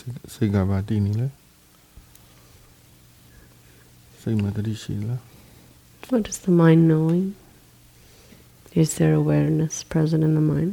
[0.04, 1.28] ိတ်စိတ်ကဘာတည်နေလဲ
[4.20, 5.20] စိတ်မှာတတိရှိလား
[6.10, 7.26] What is the mind knowing?
[8.82, 10.72] Is there awareness present in the mind?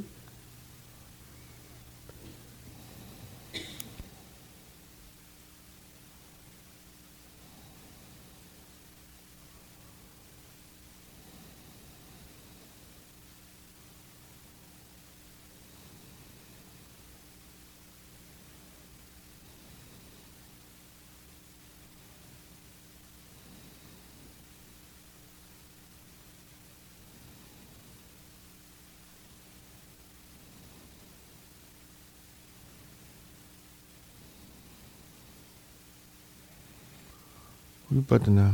[38.08, 38.48] ပဿနာ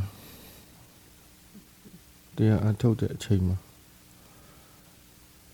[2.37, 3.57] တရားအထုတ်တဲ့အချိန်မှာ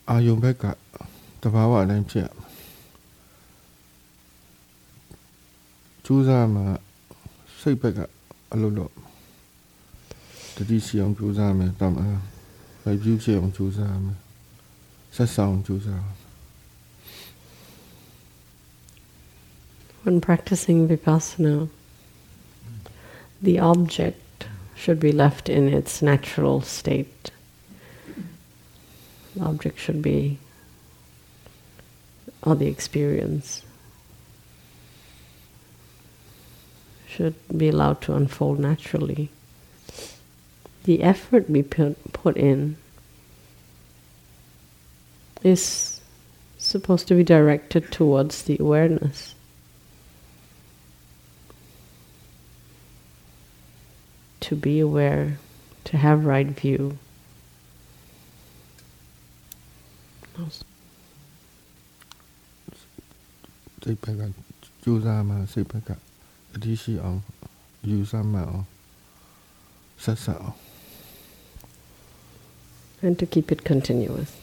[0.09, 0.65] အာယုံဘက်က
[1.43, 2.51] တဘာဝအတိုင်းဖြစ်ရမယ်
[6.05, 6.67] ကျူးစားမှာ
[7.61, 7.99] စိတ်ဘက်က
[8.53, 8.95] အလုပ်လုပ်
[10.57, 11.95] တတိရှိအောင်ကျူးစားမယ်တမန်
[12.83, 14.19] ပဲပြုဖြစ်အောင်ကျူးစားမယ်
[15.17, 16.05] ဆက်ဆောင်ကျူးစား
[20.05, 21.55] When practicing vipassana,
[23.43, 27.31] the object should be left in its natural state.
[29.35, 30.39] The object should be,
[32.43, 33.63] or the experience
[37.07, 39.31] should be allowed to unfold naturally.
[40.85, 42.77] The effort we put, put in
[45.43, 46.01] is
[46.59, 49.35] supposed to be directed towards the awareness.
[54.41, 55.39] to be aware,
[55.85, 56.99] to have right view.
[73.03, 74.37] And to keep it continuous.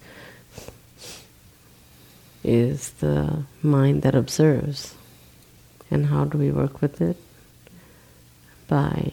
[2.43, 4.95] is the mind that observes.
[5.89, 7.17] And how do we work with it?
[8.67, 9.11] By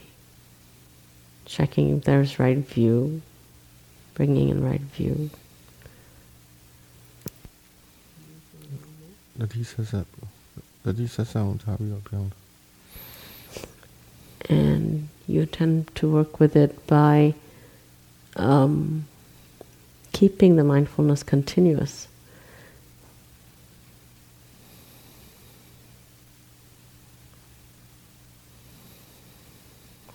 [1.44, 3.22] checking if there's right view,
[4.14, 5.30] bringing in right view.
[14.48, 17.34] And you tend to work with it by
[18.36, 19.06] um,
[20.12, 22.08] keeping the mindfulness continuous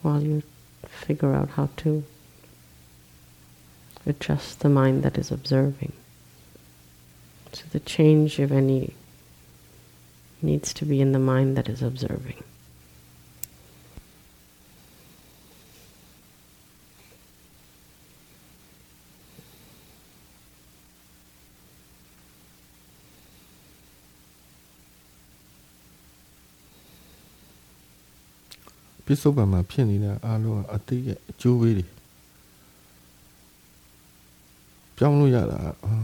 [0.03, 0.43] While you
[0.87, 2.03] figure out how to
[4.05, 5.93] adjust the mind that is observing.
[7.53, 8.93] So the change, if any,
[10.41, 12.43] needs to be in the mind that is observing.။
[29.12, 31.86] စ္စုပန်မှာဖြစ်နေတဲ့အားလုံးကအတိတ်ရဲ့အကျိုးပေးတွေ
[34.96, 35.94] ပြောင်းလို့ရတာအာ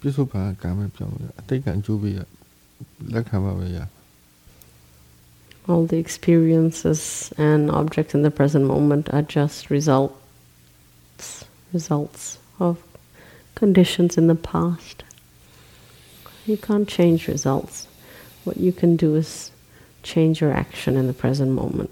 [0.00, 2.20] ပစ္စုပန်ကကံပဲပြောင်းလို့ရအတိတ်ကအကျိုးပေးရ
[3.14, 3.78] လက်ခံပါပဲရ
[5.70, 7.00] All the experiences
[7.48, 12.74] and objects in the present moment are just results results of
[13.54, 15.04] conditions in the past.
[16.46, 17.86] You can't change results.
[18.44, 19.52] What you can do is
[20.02, 21.90] change your action in the present moment.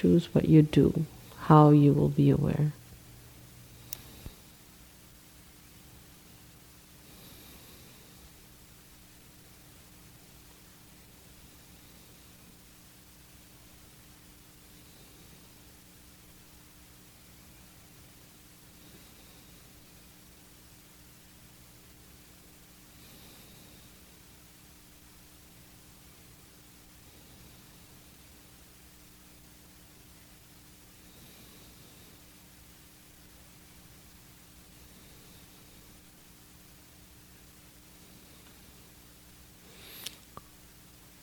[0.00, 1.04] Choose what you do,
[1.40, 2.72] how you will be aware.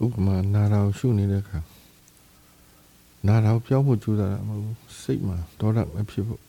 [0.07, 1.59] ဥပမာနာတာကိုရှုနေတဲ့အခါ
[3.27, 6.42] နာတာကိုပြောင်းဖို့ကြိုးစားတာမဟုတ်ဘူးစိတ်မှာဒေါသမဖြစ်ဖို့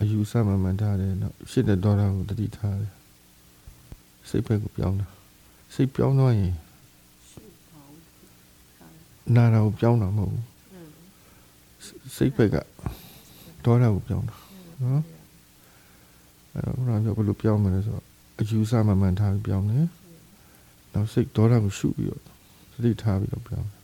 [0.00, 2.92] အယူဆမှမှန်ထားတယ်တော့ရှစ်တဲ့ဒေါသကိုတတိထားတယ်
[4.28, 5.06] စိတ်ဘက်ကိုပြောင်းတာ
[5.74, 6.54] စိတ်ပြောင်းသွားရင်
[9.36, 10.44] နာတာကိုပြောင်းတာမဟုတ်ဘူး
[12.16, 12.56] စိတ်ဘက်က
[13.64, 14.36] ဒေါသကိုပြောင်းတာ
[14.82, 15.02] နော်
[16.54, 18.04] အဲ့တော့ဘုရားပြောဘယ်လိုပြောင်းမလဲဆိုတော့
[18.40, 19.86] အယူဆမှမှန်ထားပြီးပြောင်းတယ်
[20.97, 22.21] နောက်စိတ်ဒေါသကိုရှုပြီးတော့
[22.73, 23.81] သတိထားပြီးတော့ပြောင်းတယ်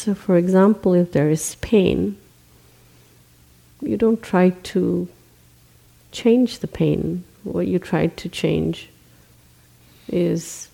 [0.00, 2.18] So, for example, if there is pain,
[3.80, 5.08] you don't try to
[6.12, 7.24] change the pain.
[7.42, 8.90] What you try to change
[10.08, 10.68] is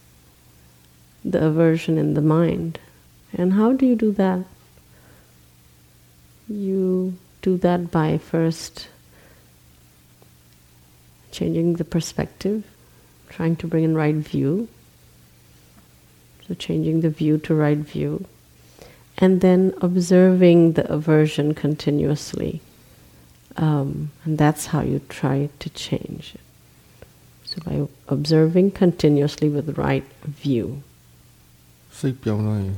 [1.24, 2.80] the aversion in the mind.
[3.32, 4.40] And how do you do that?
[6.48, 8.88] You do that by first
[11.34, 12.64] changing the perspective,
[13.28, 14.68] trying to bring in right view.
[16.46, 18.26] So, changing the view to right view
[19.20, 22.60] and then observing the aversion continuously.
[23.56, 26.40] Um, and that's how you try to change it.
[27.44, 30.82] So by observing continuously with the right view.
[31.98, 32.76] စိတ်ပြောင်းသွားရင်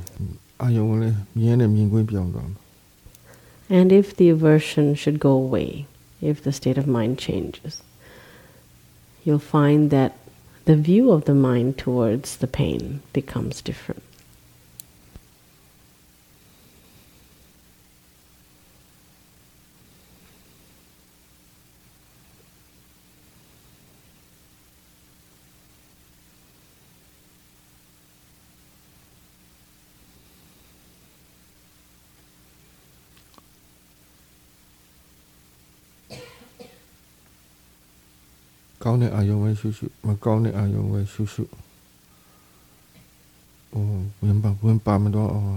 [0.61, 2.59] အာယုံကိုလည်းမြင်နဲ့မြင်ကွင်းပြောင်းသွားမှာ
[3.79, 5.69] And if the aversion should go away,
[6.31, 7.73] if the state of mind changes,
[9.24, 10.16] you'll find that
[10.64, 14.02] the view of the mind towards the pain becomes different.။
[38.87, 41.43] ကောင်းတဲ့အာယုံပဲရှုရှုမကောင်းတဲ့အာယုံပဲရှုရှု။
[43.73, 43.87] အိုး
[44.21, 45.49] ဝင်ပါဝင်ပါမတော့အောင်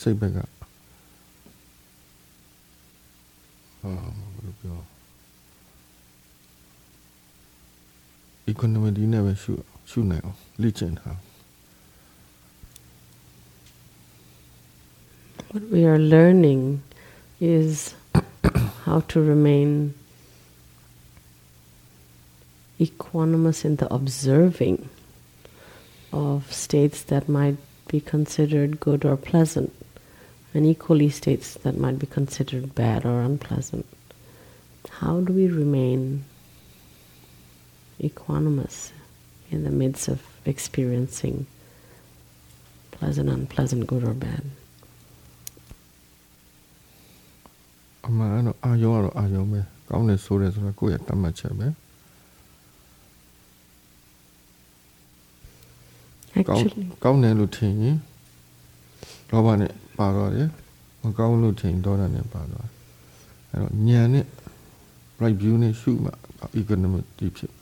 [0.00, 3.92] စိတ်ဘက်ကဟာ
[4.34, 4.78] ဘယ်လိုပြော
[8.52, 9.52] economy နဲ့ပဲရှု
[9.90, 11.16] ရှုနိုင်အောင်လေ့ကျင့်ထား
[15.50, 16.62] What we are learning
[17.40, 17.70] is
[18.84, 19.70] how to remain
[22.82, 24.88] equanimous in the observing
[26.12, 27.56] of states that might
[27.88, 29.72] be considered good or pleasant,
[30.54, 33.86] and equally states that might be considered bad or unpleasant.
[35.00, 36.24] How do we remain
[38.00, 38.92] equanimous
[39.50, 41.46] in the midst of experiencing
[42.90, 44.44] pleasant, unpleasant, good or bad?
[48.08, 51.66] အမှန်ကတော့အာယုံကတော့အာယုံပဲကောင်းတယ်ဆိုတယ်ဆိုတော့ကိုယ့်ရဲ့တတ်မှတ်ချက်ပဲ
[56.48, 57.96] ကောင်း Actually, ကောင်းတယ်လို့ထင်ရင်
[59.30, 60.48] လောဘနဲ့ပါတော့တယ်
[61.02, 62.72] မကောင်းလို့ထင်ရင်ဒေါသနဲ့ပါတော့တယ်
[63.50, 64.26] အဲ့တော့ဉာဏ်နဲ့
[65.22, 66.10] right view နဲ့ရှုမှ
[66.60, 67.52] economic တည်ဖြစ်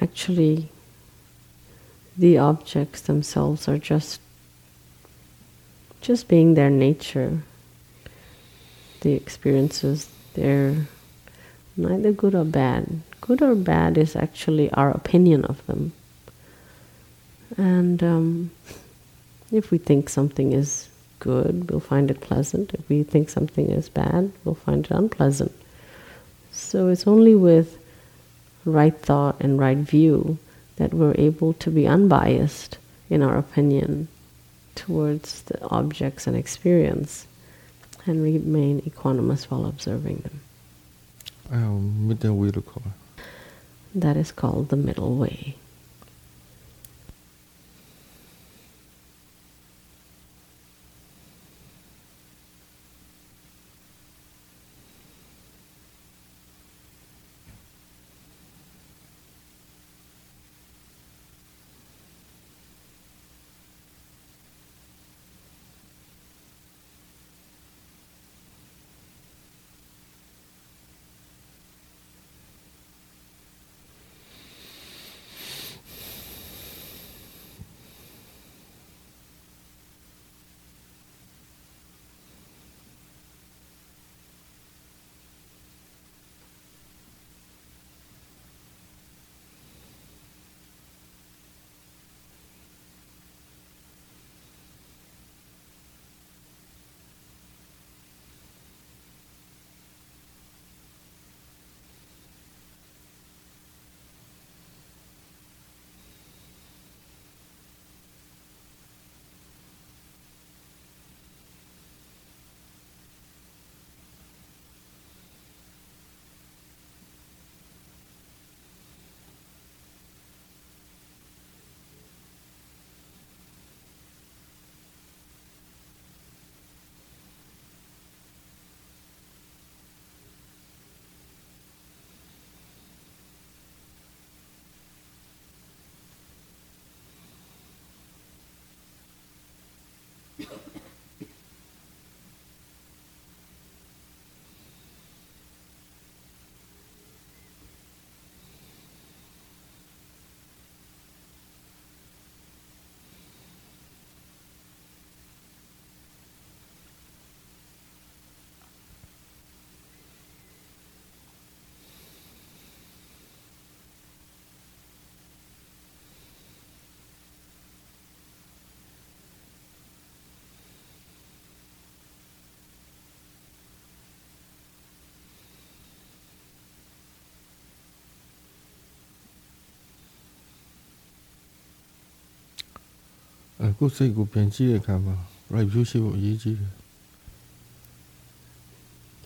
[0.00, 0.68] actually,
[2.16, 4.20] the objects themselves are just
[6.00, 7.42] just being their nature.
[9.00, 10.86] The experiences, they're
[11.76, 13.00] neither good or bad.
[13.27, 15.91] Good or bad is actually our opinion of them.
[17.57, 18.51] And um,
[19.51, 20.87] if we think something is
[21.19, 22.73] good, we'll find it pleasant.
[22.73, 25.51] If we think something is bad, we'll find it unpleasant.
[26.51, 27.77] So it's only with
[28.63, 30.37] right thought and right view
[30.77, 32.77] that we're able to be unbiased
[33.09, 34.07] in our opinion
[34.75, 37.27] towards the objects and experience
[38.05, 40.39] and remain equanimous while observing them.
[41.51, 43.06] အဲ့
[43.95, 45.55] That is called the middle way.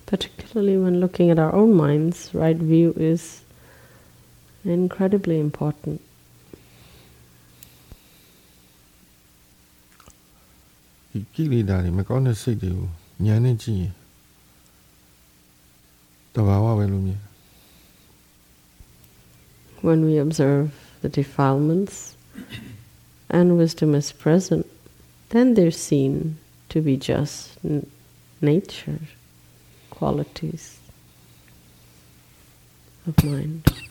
[0.05, 3.41] Particularly when looking at our own minds, right view is
[4.65, 6.01] incredibly important.
[19.81, 20.71] When we observe
[21.01, 22.15] the defilements,
[23.32, 24.68] and wisdom is present,
[25.30, 26.38] then they're seen
[26.70, 27.58] to be just
[28.42, 29.00] nature,
[29.90, 30.80] qualities
[33.08, 33.90] of mind.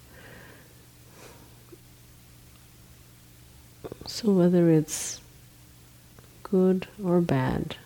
[4.13, 5.21] So, whether it's
[6.43, 7.77] good or bad,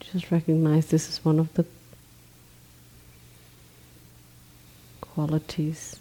[0.00, 1.64] just recognize this is one of the
[5.00, 6.00] qualities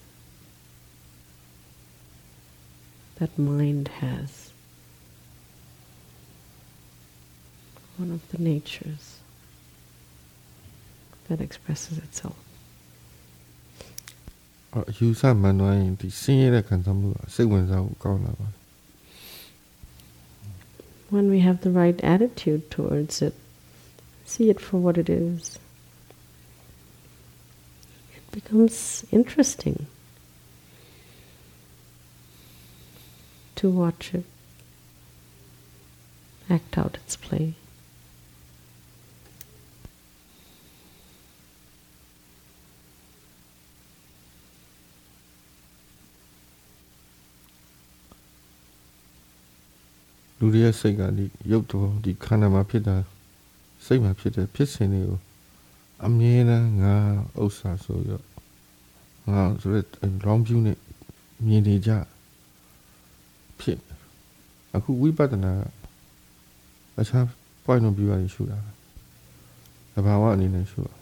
[3.18, 4.52] that mind has.
[7.98, 9.20] One of the natures
[11.30, 12.36] that expresses itself.
[14.91, 18.63] အယူဆမှန်သွားရင်ဒီစင်ရတဲ့ခံစားမှုကစိတ်ဝင်စားဖို့ကောင်းလာပါတယ်
[21.15, 23.35] When we have the right attitude towards it,
[24.33, 25.43] see it for what it is,
[28.17, 28.77] it becomes
[29.19, 29.79] interesting
[33.59, 34.27] to watch it
[36.57, 37.55] act out its play.
[50.41, 52.97] လူတွေရဲ့စိတ်ကဒီရုပ်တော်ဒီခန္ဓာမှာဖြစ်တာ
[53.85, 55.19] စိတ်မှာဖြစ်တဲ့ဖြစ်စဉ်တွေကို
[56.07, 56.95] အမြဲတမ်းငါ
[57.43, 58.23] ဥစ္စာဆိုရော
[59.31, 59.87] ငါဆိုရက်
[60.27, 60.79] long view နဲ့
[61.47, 61.91] မြင်နေကြ
[63.61, 63.95] ဖြစ်နေ
[64.75, 65.53] အခုဝိပဿနာ
[66.95, 67.25] ကအခြား
[67.65, 68.59] point of view ကနေရှုတာ
[69.95, 70.97] တဘာဝအနေနဲ့ရှုတာ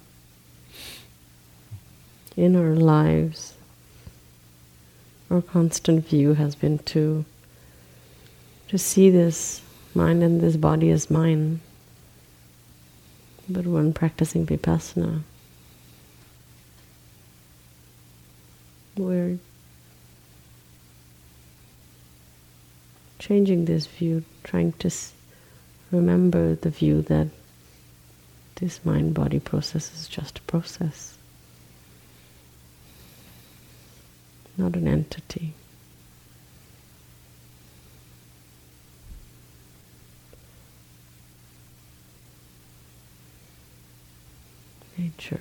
[2.36, 3.54] in our lives,
[5.30, 7.24] our constant view has been to
[8.69, 9.61] to see this
[9.93, 11.59] mind and this body as mine.
[13.47, 15.21] But when practicing vipassana,
[18.95, 19.39] we're
[23.17, 24.91] changing this view, trying to
[25.91, 27.27] remember the view that
[28.55, 31.17] this mind body process is just a process.
[34.59, 35.53] not an entity.
[44.99, 45.39] Nature.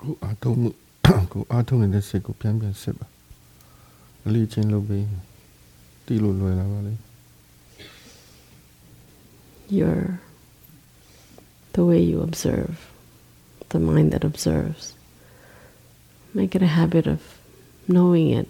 [0.00, 0.70] ခုအာထုံမှု
[1.32, 3.06] ကိုအာထုံနေတဲ့စိတ်ကိုပြန်ပြန်စစ်ပါ
[4.26, 5.06] အလေးချင်းလုပ်ပြီး
[6.06, 6.94] တီးလို့လွယ်လာပါလေ
[9.78, 10.20] your
[11.76, 12.90] the way you observe,
[13.68, 14.94] the mind that observes.
[16.32, 17.38] Make it a habit of
[17.86, 18.48] knowing it,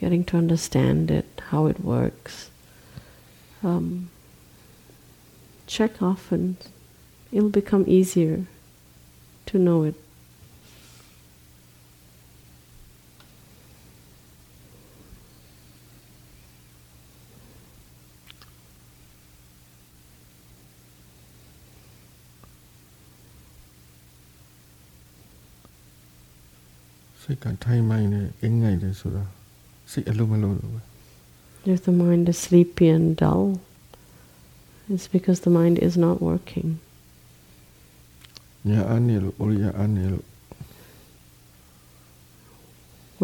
[0.00, 2.48] getting to understand it, how it works.
[3.64, 4.10] Um,
[5.66, 6.58] check often.
[7.32, 8.46] It'll become easier
[9.46, 9.96] to know it.
[27.44, 29.24] ကထိုင်မိုင်းနေအင်းငိုက်တယ်ဆိုတာ
[29.90, 30.80] စိတ်အလုံးမလုံးလို့ပဲ
[31.72, 33.46] If the mind is sleepy and dull,
[34.92, 36.68] it's because the mind is not working.
[38.68, 40.26] ညာအားနေလို့ဩရိယအားနေလို့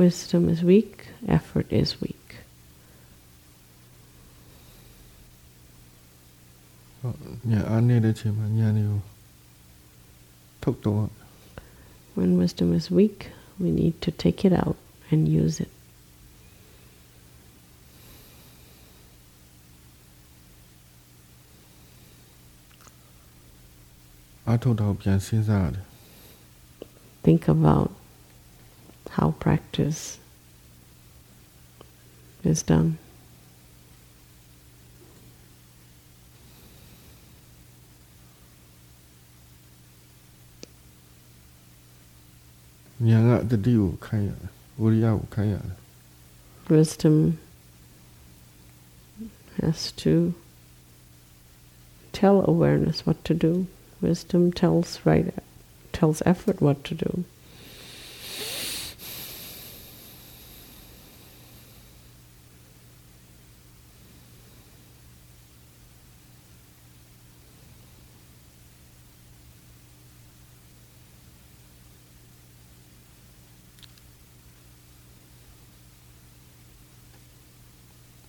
[0.00, 0.94] Wisdom is weak,
[1.36, 2.26] effort is weak.
[7.00, 7.18] ဟုတ်
[7.50, 9.00] ညာအားနေတဲ့ချိန်မှာညာနေကို
[10.62, 11.08] ထုတ်တော့
[12.16, 13.18] When wisdom is weak,
[13.59, 14.75] we need to take it out
[15.09, 15.69] and use it.
[27.23, 27.91] Think about
[29.11, 30.17] how practice
[32.43, 32.97] is done.
[46.69, 47.39] wisdom
[49.61, 50.33] has to
[52.13, 53.67] tell awareness what to do
[54.01, 55.33] wisdom tells right
[55.91, 57.23] tells effort what to do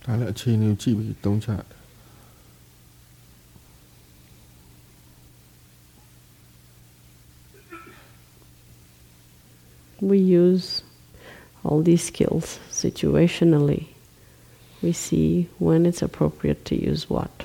[0.04, 1.78] ဒါလည်းအခြေအနေကိုကြည့်ပြီးတုံးချတယ်
[10.00, 10.82] We use
[11.64, 13.88] all these skills situationally.
[14.80, 17.41] We see when it's appropriate to use what.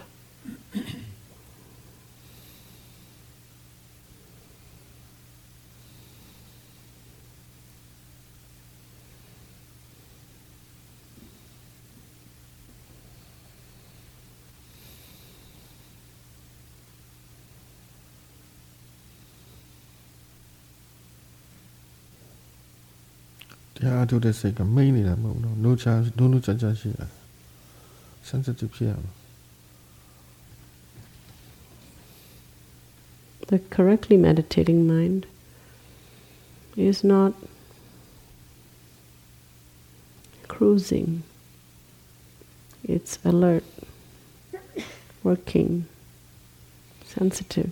[24.09, 25.87] ထုတ်တဲ့စိတ်ကမိတ်နေတာမဟုတ်ဘူးနော်နှိုးချ
[26.17, 27.11] နှိုးနှိုးချချရှိရတယ်
[28.29, 29.11] sensitive ဖြစ်ရမှာ
[33.51, 35.21] The correctly meditating mind
[36.89, 37.33] is not
[40.47, 41.23] cruising,
[42.83, 43.65] it's alert,
[45.23, 45.87] working,
[47.05, 47.71] sensitive.